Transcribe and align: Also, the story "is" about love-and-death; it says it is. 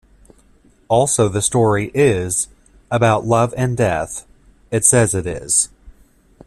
Also, 0.87 1.29
the 1.29 1.43
story 1.43 1.91
"is" 1.93 2.47
about 2.89 3.23
love-and-death; 3.27 4.25
it 4.71 4.83
says 4.83 5.13
it 5.13 5.27
is. 5.27 5.69